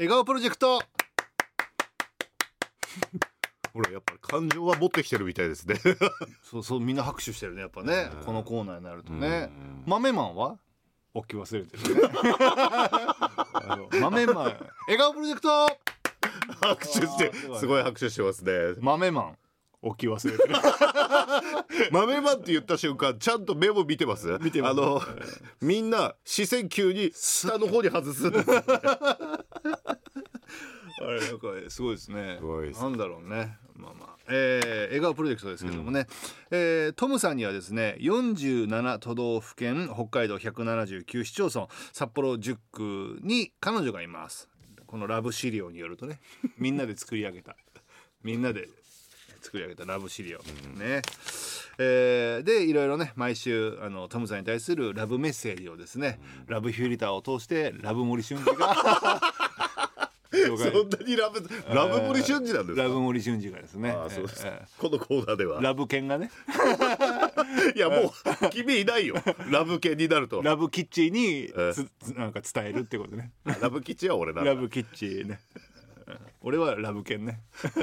[0.00, 0.80] 笑顔プロジェクト。
[3.74, 5.74] ほらやっぱり感情は持ってきてるみたいですね。
[6.42, 8.08] そうそうみんな拍手してるねやっぱね。
[8.18, 9.50] うんこのコーナーになるとね。
[9.54, 9.82] うん。
[9.84, 10.56] 豆マンは？
[11.12, 11.94] 置き忘れてる。
[11.96, 12.00] ね
[13.52, 14.58] あの豆マン笑
[14.96, 15.68] 顔プロジェクト。
[16.62, 18.52] 拍手してすごい拍手してますね。
[18.80, 19.36] 豆マン
[19.82, 20.54] 置き忘れてる。
[21.92, 24.38] 豆マンって言った瞬間ちゃんとメモ見てます？
[24.40, 24.72] 見てます。
[24.72, 25.02] あの
[25.60, 28.46] みんな視線急に下の方に外すんです
[31.10, 32.36] あれなんかすごいですね。
[32.38, 32.80] すごいです。
[32.80, 33.58] なんだろうね。
[33.74, 34.16] まあまあ。
[34.28, 36.06] えー、笑顔プロジェクトですけどもね、
[36.52, 44.48] えートムさんにはですね47都道府県北海道179市町村札幌10区に彼女がいます。
[44.86, 46.20] このラブ資料によるとね
[46.58, 47.56] みんなで作り上げた。
[48.22, 48.68] みんなで
[49.40, 50.38] 作り上げたラブ資料、
[50.76, 51.02] ね。
[51.78, 59.20] えーでいろいろね毎週あのトムさんに対するラブメッセージをですね、ラブフィルターを通してラブ森俊二が
[60.32, 61.42] そんなにラブ
[61.74, 62.82] ラブ森俊二なんですか？
[62.84, 63.90] ラブ森俊二がですね。
[63.90, 64.46] ああそうです。
[64.46, 65.60] えこのコーナーでは。
[65.60, 66.30] ーラブ犬がね。
[67.74, 68.12] いやも
[68.46, 69.16] う君いないよ。
[69.50, 71.52] ラブ系になるとラブキッチンに
[72.16, 73.32] なんか伝えるってことね。
[73.60, 74.54] ラブ吉は俺なんだ。
[74.54, 75.40] ラブキッチンね。
[76.06, 77.40] うん俺はラブ犬ね。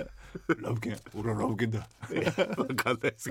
[0.61, 0.97] ラブ犬。
[1.13, 1.87] 俺はラブ犬だ。
[2.57, 3.29] わかんないです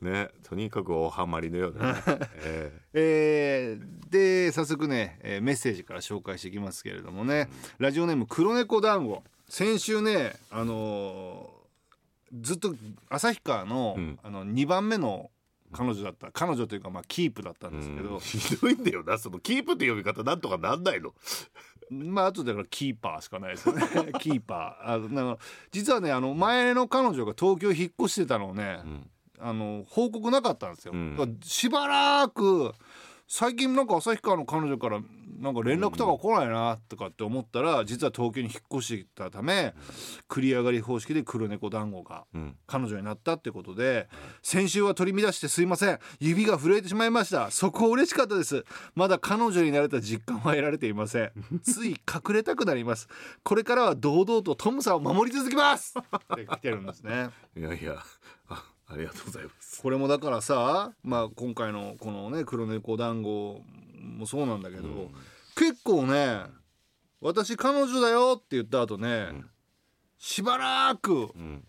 [0.00, 2.02] ねとにかくおハマりのようなね、
[2.44, 3.78] ええ。
[3.78, 9.22] ーで早速ね、えーメッセージから紹介していきますけれどもね、ラジオネーム黒猫団子。
[9.48, 11.58] 先週ねあのー
[12.42, 12.74] ずっと
[13.08, 14.18] 旭川の,、うん。
[14.22, 15.30] あの2番目の
[15.72, 16.30] 彼女だった。
[16.32, 18.20] 彼女というかまあキープだったんえですけど、うん。
[18.20, 19.16] ひどいんだよな。
[19.18, 21.14] そのキープって呼び方なんとかなんないの。
[21.90, 23.82] まああとだからキーパーしかないですよね。
[24.20, 24.94] キーパー。
[24.94, 25.38] あの
[25.70, 29.10] 実はねあの前の彼女が東京引っ越してたのをね、ん
[29.40, 31.16] あの報告なかったんですよ、うん。
[31.16, 32.72] だからしばらく
[33.30, 35.00] 最近なんか旭川の彼女から
[35.38, 39.74] なんか連絡とか来ないなとかって思ったら、実は東京に引っ越してきたため
[40.28, 42.56] 繰り上がり方式で黒猫団子がうん。
[42.66, 44.08] 彼女になったってことで
[44.42, 45.98] 先週は取り乱してすいません。
[46.18, 47.50] 指が震えてしまいました。
[47.50, 48.64] そこ嬉しかったです。
[48.94, 51.32] まだ彼女になれた実感は得られていません。
[51.62, 53.08] つい隠れたくなります。
[53.44, 55.94] これからは堂々とトムさんを守り続けます。
[56.00, 57.28] って来てるんですね。
[57.54, 58.02] いやいや
[58.88, 59.82] あありがとうございます。
[59.82, 63.62] これもだからさまあ今回のこのね黒猫団子
[64.00, 65.10] もそうなんだけど、
[65.56, 66.42] 結構ね
[67.20, 69.28] 私彼女だよって言った後ね、
[70.18, 71.64] しばらくうん。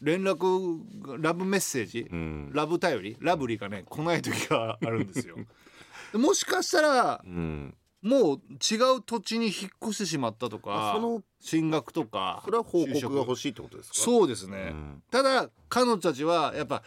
[0.00, 0.82] 連絡
[1.18, 2.50] ラブメッセージ、うん。
[2.52, 5.36] ラブ頼りラブリーがね来ない時があるんですよ。
[6.12, 7.74] でもしかしたらうん
[8.04, 13.94] もう違う土地に引っ越してしまったとかあその進学とかそれは報告が欲しいってことですか？
[13.94, 15.02] そうですね、うん。
[15.10, 16.82] ただ彼女たちはやっぱ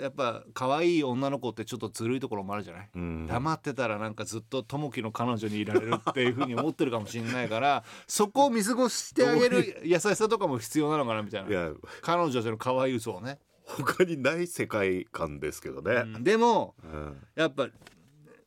[0.00, 3.26] やっぱ可愛い女の子ってちょっとずるいところもあるじゃない、うん。
[3.26, 11.72] 黙ってたらなんかずっと友樹の彼女にいられるっていうふうに思ってるかもしれないから そこを見過ごしてあげる優しさとかも必要なのかなみたいな。
[12.00, 16.04] 彼女たちの可愛い嘘をね、他にない世界観ですけどね。
[16.20, 17.26] でもうん。
[17.34, 17.68] やっぱ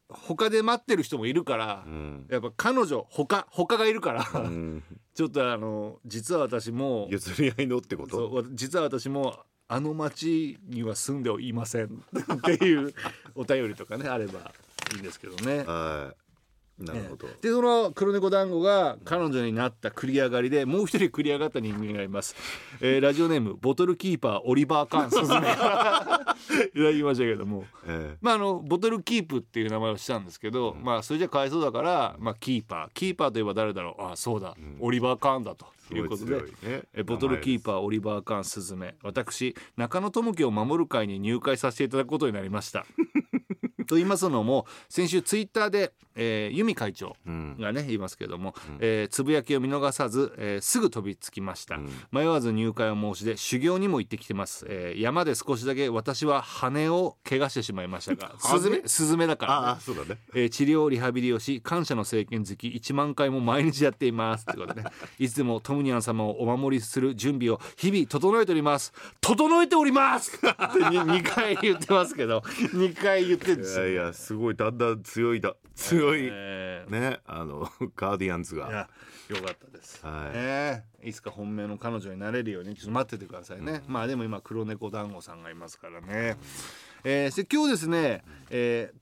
[0.10, 2.28] 他で待ってる人もいるから、うん。
[2.30, 4.84] やっぱ彼女他他がいるから、うん。
[5.14, 8.46] ちょっとあの実は私も譲り合いのってこと？
[8.52, 11.90] 実は私もあの町には住んでいませんっ
[12.42, 12.94] ていう
[13.34, 14.52] お便りとかねあれば
[14.94, 15.64] いいんですけどね。
[15.64, 16.26] はい。
[16.78, 17.28] なるほど。
[17.42, 22.36] でその黒猫団子が彼女になった繰り上がりでもう一人繰り上がった人間がいます、
[22.82, 26.25] えーラジオネームボトルキーパーオリバー・カーン
[26.74, 27.66] いただきましたけども。
[27.86, 32.94] えまああのボトルキープっていう名前をしたんですけど、まあそれじゃかわいそうだから、まあ、キーパー。
[32.94, 34.04] キーパーといえば誰だろう。
[34.04, 35.66] あそうだ、オリバー・カーンだと。
[35.92, 36.84] えいうことで、ね。
[36.94, 42.86] えボトルキーパーオリバー・カーンスズメ私中野智樹を守る会に入会させていただくことになりました。
[43.86, 47.58] と言いますのも先週ツイッターで、えー、由美会長うん。
[47.60, 51.90] がね言いますけども、えーつぶやきを見逃さず、えーすぐ飛びつきました、ん。
[52.12, 59.82] 迷わず入会を申し出修行にも行ってきてます、えー山で少しだけ私は羽を怪我してしまいましたがスズメスズメだから、ね。
[59.82, 60.20] そうだね。
[60.34, 64.46] えー治療リハビリをし感謝の政権好き1万回も毎日やっています。
[64.46, 68.94] ということで、ね、 いつでもトムニャン様をお守りする準備を日々整えております。
[69.22, 76.30] 整えておりますって2回言ってますけど2回言ってるんですよいやいやすごいだんだん強いだ強い。
[76.32, 78.70] えーねあの ガーディアンズが。
[78.70, 78.90] いや
[79.30, 80.38] よかったです、はい。
[80.38, 86.38] ねいつか本命の彼女になれるようにちょっと待っててくださいね、まあでも今黒猫団子さんがいますからね、
[87.04, 88.98] えーで今日ですね、えー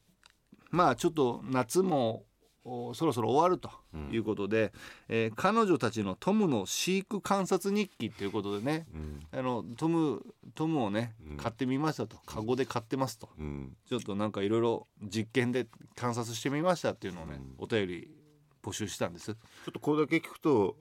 [0.69, 2.25] まあちょっと夏もお
[2.63, 3.69] そろそろ終わると
[4.11, 4.71] いうことで、
[5.09, 9.19] えー彼女たちのトムの飼育観察日記ということでね、うん。
[9.31, 10.23] あのトム
[10.55, 11.37] トムをねうん。
[11.37, 12.17] 買ってみましたと。
[12.25, 13.29] カゴで買ってますと。
[13.37, 13.75] うん。
[13.87, 18.09] ちょっとなんかいろいろ実験で観察してみましたっていうのをね、お便り
[18.63, 19.33] 募集したんです。
[19.33, 19.39] ちょ
[19.69, 20.77] っとこれだけ聞くと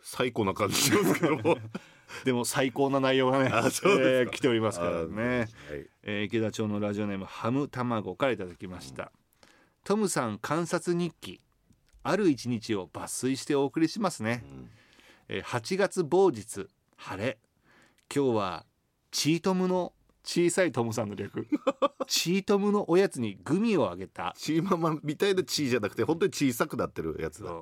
[0.00, 1.58] 最高な感じしますけども。
[2.24, 5.48] でも最高な内容がね、えー来ておりますからね、はい。
[6.02, 9.12] えー池田町のラジオネームハム卵からいただきました、
[9.84, 11.40] トムさん観察日記
[12.02, 14.44] ある一日を抜粋してお送りしますね、
[15.28, 16.66] えー8月某日
[16.96, 17.38] 晴れ。
[18.14, 18.66] 今日は
[19.12, 19.92] チートムの
[20.24, 21.46] 小さいトムさんの略。
[22.08, 24.34] チートムのおやつにグミをあげた。
[24.36, 27.52] チーママみたいなチーじゃなくて本当に小さくなってるやつだ。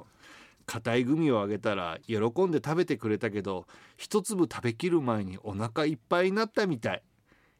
[0.66, 3.66] 硬いグミをあげたら喜んで食べてくれたけど
[3.96, 7.02] 一粒食べきる前にお腹いっぱいになったみたい。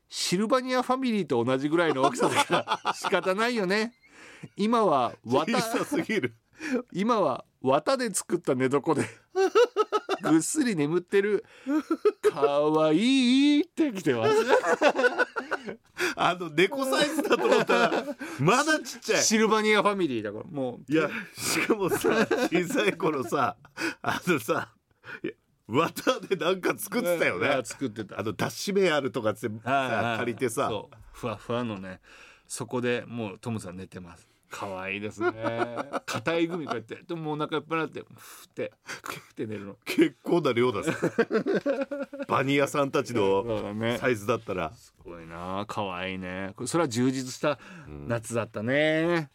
[0.08, 3.93] シルバニアファミリーと同じぐらいの大きさだから 仕方ないよね
[4.56, 6.34] 今は小綿さすぎる。
[6.92, 9.06] 今は綿で作った寝床で
[10.22, 11.44] ぐっすり眠ってる
[12.32, 14.34] かわいいって来てます。
[16.16, 18.04] あの猫サイズだと思ったら
[18.40, 19.22] まだちっちゃい。
[19.22, 20.92] シルバニアファミリーだからもう。
[20.92, 23.56] いやしかもさ小さい頃さ
[24.02, 24.74] あのさ
[25.68, 27.48] 綿でなんか作ってたよね。
[27.48, 28.18] あ作ってた。
[28.18, 30.70] あの脱脂麺あるとかってさ借りてさ。
[31.12, 32.00] ふわふわのね
[32.48, 34.26] そこでもうトムさん寝てます。
[34.50, 35.30] 可愛いですね。
[36.06, 36.96] 硬いグミこうやって。
[37.06, 39.76] でももうお腹いっぱいになってふってふって寝るの。
[39.84, 40.92] 結構な量ださ
[42.26, 43.44] バニヤさんたちの
[43.98, 44.72] サイズだったら。
[44.72, 45.66] すごいな。
[45.68, 46.52] 可愛いね。
[46.56, 49.30] これそれは充実した夏だったね、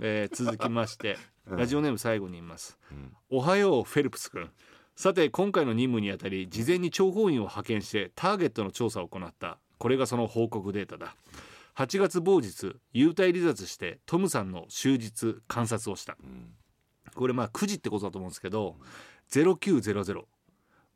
[0.00, 1.16] えー続きまして。
[1.46, 2.78] ラジオネーム最後に言います、
[3.28, 4.48] おはようフェルプス君。
[4.94, 9.58] さて今回の任務にあたり事前に諜報員を派遣してターゲットの調査を行った。
[9.78, 11.16] これがその報告データだ
[11.76, 16.16] 8月某日幽体離脱してトムさんの終日観察をした、
[17.14, 18.76] これまあ9時ってことだと思うんですけど
[19.30, 20.24] 0900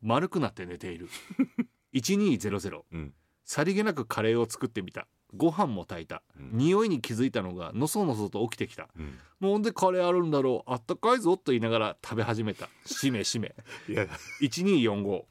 [0.02, 1.08] 丸くなって寝ている。
[1.94, 3.14] 1200うん。
[3.44, 5.06] さりげなくカレーを作ってみた。
[5.34, 9.19] ご飯も炊いた、匂いに気づいたのがのそのそと起きてきた、ん。
[9.40, 10.70] なんでカレーあるんだろう。
[10.70, 12.69] あったかいぞと言いながら食べ始めた。
[12.84, 13.55] しめしめ。
[13.88, 14.06] いや。
[14.40, 15.25] 1245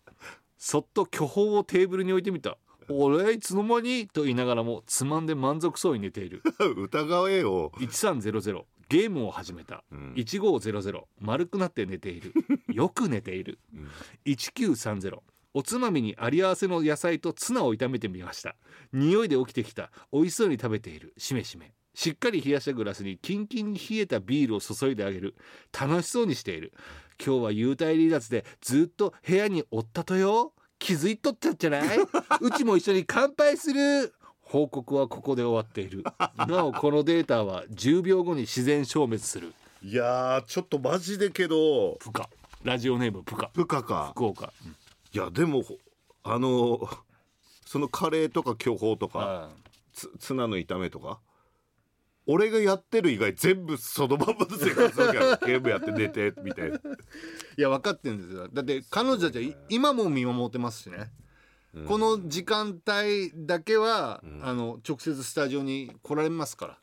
[0.57, 2.57] そっと巨峰をテーブルに置いてみた
[2.89, 6.41] 俺いつの間にと言いながらもつまんで満足そうに寝ている。
[6.77, 7.71] 疑えよ。
[7.79, 10.13] 1300ゲームを始めた、ん。
[10.13, 12.33] 1500丸くなって寝ている。
[12.71, 13.59] よく寝ている、
[14.25, 15.19] 1930
[15.53, 18.57] おつまみにあり合わせの野菜とツナを炒めてみました。
[18.91, 19.89] 匂いで起きてきた。
[20.11, 21.13] 美味しそうに食べている。
[21.17, 21.73] しめしめ。
[21.93, 25.33] しっかり冷やしたグラスにキンキンに冷えたビールを注いであげる。
[25.71, 26.73] 楽しそうにしている。
[27.25, 31.97] 今日は幽体離脱でずっと部屋におったとよ気づいとっちゃっじゃない？
[32.41, 36.03] うちも一緒に乾杯する報告はここで終わっている。
[36.47, 39.53] なおこのデータは10秒後に自然消滅する。
[39.83, 41.97] いやーちょっとマジでけど。
[41.99, 42.29] プカ。
[42.63, 43.49] ラジオネームプカ。
[43.53, 44.09] 部下か。
[44.15, 44.51] 福岡、
[45.13, 45.63] いやでも
[46.23, 46.87] あの
[47.65, 49.49] そのカレーとか巨峰とかあ
[49.93, 51.19] つツナの炒めとか？
[52.27, 56.77] 俺がやってる以外全部そのまんまの生活だからゲームやって寝てみたいな。
[56.77, 56.81] い
[57.57, 58.47] や分かってるんですよ。
[58.51, 61.11] だって彼女たちはい今も見守ってますしね、
[61.87, 66.77] この時間帯だけは、あの直接スタジオに来られますから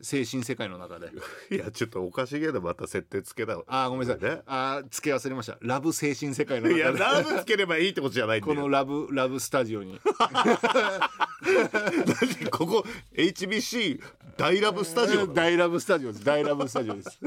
[0.00, 1.10] 精神世界の中で。
[1.50, 4.42] いやちょっとおかしげなまた設定つけたあーごめんなさい、ね。
[4.46, 5.58] あー付け忘れました。
[5.60, 10.00] ラブ精神世界のいや中でラブつければいいってことじゃない このよラブラブスタジオに。
[12.50, 14.00] ここ HBC
[14.36, 16.24] 大ラブスタジオ大ラブスタジオです。
[16.24, 17.20] 大ラブスタジオです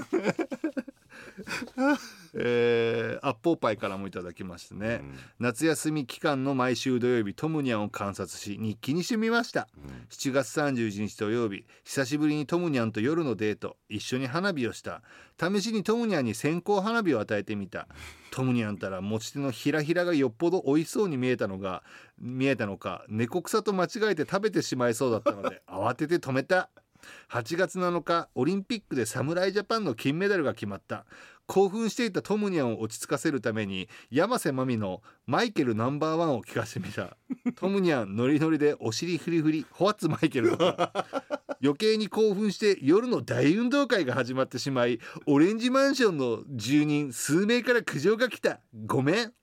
[2.39, 5.01] えー、アッポーパイからもいただきましてね、
[5.39, 9.67] 夏休み期間の毎週土曜日トムニャンを観察し日記にしてみました、
[10.09, 15.01] 7月31日土曜日久しぶりにトムニャンと夜のデート一緒に花火をした。
[15.39, 17.87] 試しにトムニャンに線香花火を与えてみた。
[18.31, 21.81] トムニャンたら持ち手のひらひらがよっぽど美味しそうに見えたのが
[22.19, 26.69] 見えたのか猫草と間違えて食べてしまいそうだったので慌てて止めた
[27.29, 31.05] 8月7日オリンピックで侍ジャパンの金メダルが決まった。
[31.47, 37.15] 興奮していたトムニャンを落ち着かせるために山瀬まみのマイケルナンバーワンを聞かせてみた。
[37.55, 40.57] トムニャンノリノリでお尻フリフリホワッツマイケル
[41.63, 48.59] 余計に興奮して夜の大運動会が始まってしまいオレンジマンションの住人数名から苦情が来た。
[48.85, 49.33] ごめん。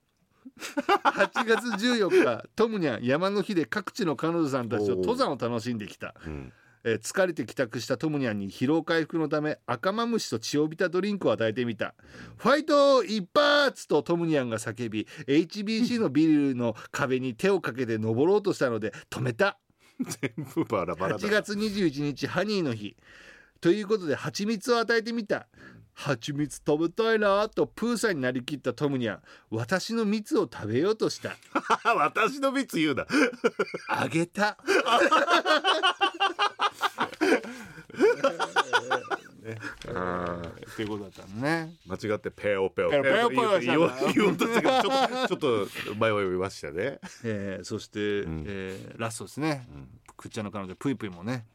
[0.59, 6.53] 8月14日トムニャン山の日で各地の彼女さんたちと登山を楽しんできた、ん
[6.87, 11.95] えー疲れて帰宅したトムニャンに疲労回復のため赤マムシと血をびたドリンクを与えてみた。
[12.37, 19.57] ファイト一発とトムニャンが叫び HBC のビルの壁に手をかけて登ろうとしたので止めた。
[19.99, 21.19] 全部バラバラだ。
[21.19, 22.95] 8月21日ハニーの日。
[23.61, 25.47] ということで蜂蜜を与えてみた。
[25.95, 29.19] 蜂蜜食べたいなとプーさんになりきったトムニャン。
[29.49, 31.35] 私の蜜を食べようとした。
[31.95, 33.07] 私の蜜言うな。
[33.87, 34.57] あげた
[39.41, 41.73] ねあーっていうことだったのね。
[41.87, 42.89] 間違ってペオペオ。
[42.89, 46.99] ペオペオペオ言おうとしたけどちょっと迷いましたね。
[47.23, 48.43] えーそして、ん。
[48.45, 49.65] えーラストですね、
[50.17, 51.45] くっちゃんの彼女ぷいぷいもね、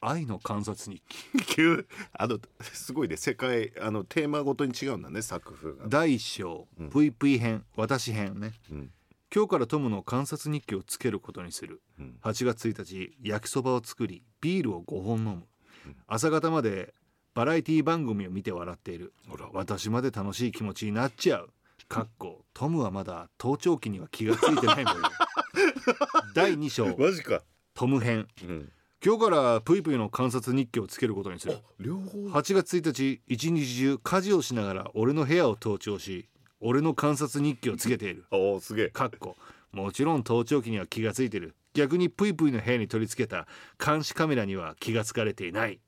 [0.00, 3.18] 愛の観察日記急あのすごいね。
[3.18, 5.84] 世界あのテーマごとに違うんだね作風が。
[5.88, 8.90] 第一章、ぷいぷい編私編ね、ん。
[9.34, 12.16] 今日からトムの観察日記をつけることにする、ん。
[12.22, 15.42] 8月1日焼きそばを作りビールを5本飲む、
[16.06, 16.94] 朝方まで
[17.36, 19.12] バラエティ番組を見て笑っている。
[19.28, 19.50] ほら。
[19.52, 21.50] 私まで楽しい気持ちになっちゃう。
[21.86, 25.02] かっこトムはまだ盗聴器には気がついてないもんよ。
[26.34, 26.96] 第2章。
[26.96, 27.42] マジか。
[27.74, 28.26] トム編。
[28.42, 28.72] うん。
[29.04, 31.58] 今日からぷいぷいの観察日記をつけることにする。
[31.78, 32.26] 両方。
[32.28, 38.24] 8月1日一日中家事をしながら俺の部屋を盗聴し俺の観察日記をつけている。
[38.32, 38.88] おおすげえ。
[38.88, 39.36] かっこ
[39.72, 43.46] もちろん盗聴器には気がついてる逆にぷいぷいの部屋に取り付けた
[43.84, 45.78] 監視カメラには気がつかれていない。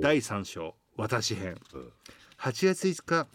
[0.00, 1.56] 第3章私編。
[1.74, 1.92] うん。
[2.38, 3.26] 8月5日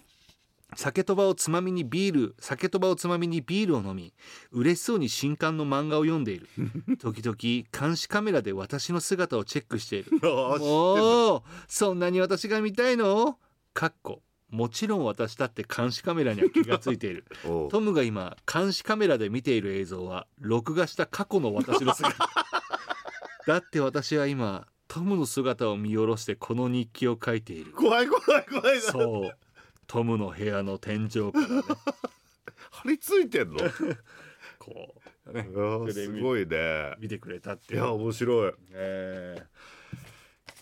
[0.76, 4.14] 酒とばをつまみにビール酒とばをつまみにビールを飲み
[4.52, 6.48] 嬉しそうに新刊の漫画を読んでいる。
[7.00, 7.38] 時々
[7.72, 10.20] 監視カメラで私の姿をチェックしている。
[10.24, 13.40] おおそんなに私が見たいの？
[13.74, 17.26] かっこもちろん私だって監視カメラには気がついている。
[17.70, 22.16] トムが今監視カメラで見ている映像は録画した過去の私の姿。
[23.46, 27.72] だって私は今トムの姿を見下ろしてこの日記を書いている。
[27.74, 28.82] 怖い怖い怖いな。
[28.82, 29.38] そう。
[29.86, 31.64] トムの部屋の天井からね。
[32.72, 33.58] 張り付いてんの？
[34.60, 35.50] こうね。
[35.92, 36.96] すごいね。
[37.00, 38.54] 見てくれたっていや面白い。
[38.72, 39.46] え。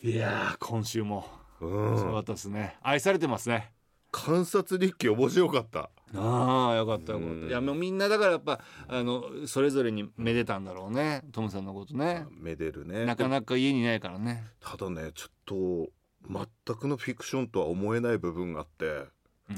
[0.03, 1.27] ーいやー今週も。
[1.61, 1.97] うん。
[1.97, 2.77] すごかったですね。
[2.81, 3.71] 愛されてますね
[4.17, 5.89] 観察日記面白かった。
[6.15, 7.41] ああよかったよかっうん。
[7.41, 11.23] たいやもうみんなだからやっぱあのそれぞれにめでたんだろうね。
[11.33, 12.25] トムさんのことね。
[12.31, 13.03] めでるね。
[13.05, 14.45] なかなか家にいないからね。
[14.61, 15.89] ただねちょっと
[16.29, 19.03] 全くのフィクションとは思えない部分があって。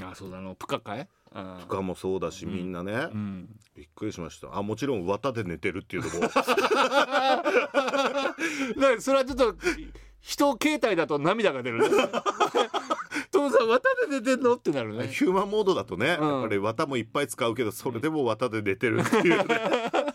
[0.02, 1.08] あそうだあのプカかい？
[1.34, 3.50] あ部下もそうだし、みんなね、うん。
[3.76, 4.58] びっくりしました。
[4.58, 6.42] あもちろん綿で寝てるっていうのもだか
[8.80, 9.56] らそれはちょっと
[10.20, 11.90] 人携帯だと涙が出るね
[13.38, 14.56] トムさん綿で寝てんの？
[14.56, 15.08] ってなるね。
[15.08, 19.56] ヒューマンモードだとね、うんやっぱり綿もいっぱい使うけどそれでも綿で寝てるっていうね、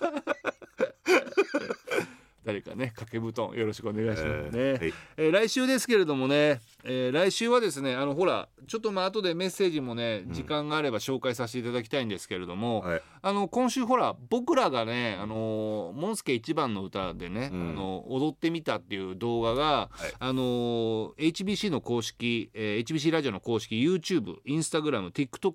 [2.45, 4.95] 誰かね掛け布団よろしくお願いしますね、えーはい。
[5.17, 13.03] えー来週ですけれどもね、えー来週はですねあのほらちょっとまあ後でメッセージもね時間があれば紹介させていただきたいんですけれども、はい。
[13.23, 17.71] あの今週ほら僕らがね「あのモンスケ一番の歌」でね、うん。
[17.71, 20.13] あの踊ってみたっていう動画が、はい。
[20.19, 20.43] あの
[21.19, 25.55] HBC の公式、えー HBC ラジオの公式 YouTube インスタグラム TikTok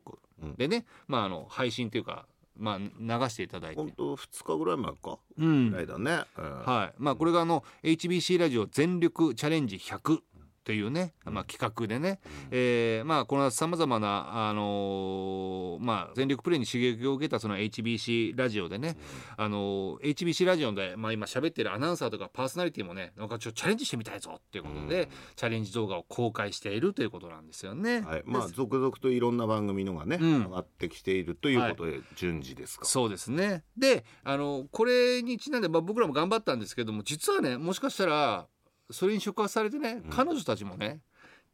[0.57, 2.25] でね、まああの配信というか、
[2.57, 3.77] まあ、流していただいて。
[3.77, 3.91] 本。
[3.91, 5.19] 当2日ぐらい前か。
[5.37, 5.69] うん。
[5.71, 6.43] ぐらいだね、うん。
[6.65, 6.93] はい。
[6.97, 10.19] まあ、これがあの HBC ラジオ全力チャレンジ100
[10.67, 12.19] というね、まあ、企画でね、
[12.51, 18.97] えーまあ、このさまざまな、あのーまあ、全力プレイに刺激を受けたその HBC ラジオでね、
[19.37, 25.07] あのー HBC ラジオで、まあ、今喋ってるアナウンサーとかパーソナリティもねなんかちょっとチャレンジしてみたいぞっていうことで、
[25.37, 28.01] チャレンジ動画を公開しているということなんですよね。
[28.01, 30.43] はい、まあ続々といろんな番組のがね、うん。
[30.43, 33.63] 上がってきているということで順次ですか、そうですね。
[33.77, 38.47] であのこれにちなんで、まあ、僕らも頑張ったんですけども実はねもしかしたら
[38.91, 41.01] それに触発されてね、彼女たちもね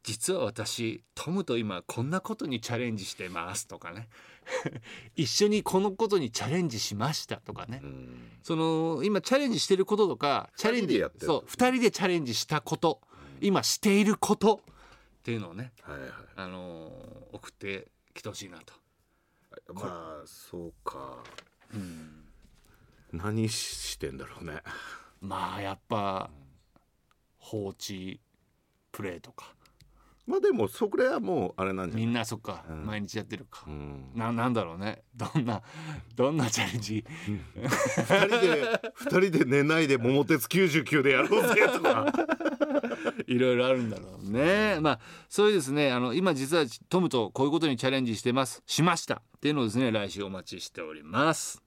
[0.02, 4.08] 実は私トムと今こんなことにチャレンジしてますとかね。
[5.16, 8.30] 一緒にこのことにチャレンジしましたとかね、うん。
[8.42, 11.26] その今チャレンジしてることとかチャレンジ二人でやってる。
[11.26, 13.00] そう2人でチャレンジしたこと
[13.40, 16.10] 今していることっていうのをね、はいはい。
[16.36, 18.74] あのー送ってきてほしいなと。
[19.72, 21.24] まあそうか。
[21.72, 22.24] うん。
[23.12, 24.62] 何してんだろうね。
[25.20, 26.30] まあやっぱ
[27.44, 28.20] 放置
[28.90, 29.52] プレイとか。
[30.26, 32.06] まあでもそれはもうあれなんじゃない？
[32.06, 32.86] みんなそっか、うん。
[32.86, 33.64] 毎日やってるか。
[33.66, 34.10] う、ん。
[34.14, 35.02] ななんだろうね。
[35.14, 35.60] どんな
[36.16, 37.04] どんなチャレンジ？
[37.58, 42.10] 二人で二人で寝ないで桃鉄99でやろうぜとか。
[43.26, 44.78] いろいろあるんだろうね。
[44.80, 48.62] まあそういうですねあの今実はトムとこういうことにチャレンジしてます。
[48.66, 49.16] しました。
[49.36, 51.62] っていうのをですね来週お待ちしております